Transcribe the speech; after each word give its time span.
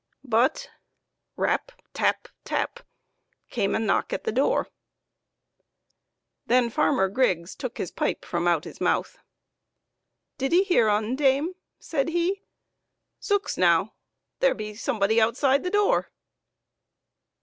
But, 0.25 0.67
rap! 1.35 1.71
tap! 1.93 2.27
tap! 2.43 2.79
came 3.51 3.75
a 3.75 3.77
knock 3.77 4.11
at 4.11 4.23
the 4.23 4.31
door. 4.31 4.67
Then 6.47 6.71
Farmer 6.71 7.07
Griggs 7.07 7.53
took 7.53 7.77
his 7.77 7.91
pipe 7.91 8.25
from 8.25 8.47
out 8.47 8.63
his 8.63 8.81
mouth." 8.81 9.19
Did 10.39 10.53
'ee 10.53 10.63
hear 10.63 10.89
un, 10.89 11.15
dame?" 11.15 11.53
said 11.89 12.07
he." 12.09 12.41
Zooks 13.21 13.59
now, 13.59 13.93
there 14.39 14.55
be 14.55 14.73
somebody 14.73 15.21
outside 15.21 15.63
the 15.63 15.69
door." 15.69 16.09